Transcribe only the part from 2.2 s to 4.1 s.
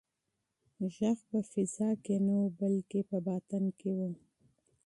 نه و بلکې په باطن کې و.